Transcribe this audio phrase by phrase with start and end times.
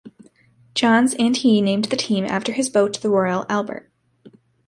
[0.73, 3.91] Johns and he named the team after his boat the Royal Albert.